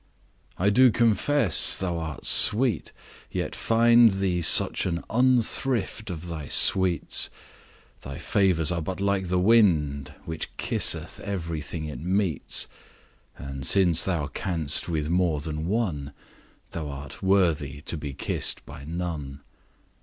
[0.57, 2.91] I do confess thou'rt sweet;
[3.29, 7.29] yet find Thee such an unthrift of thy sweets,
[8.01, 12.67] Thy favours are but like the wind That kisseth everything it meets:
[13.37, 16.13] 10 And since thou canst with more than one,
[16.71, 19.41] Thou'rt worthy to be kiss'd by none.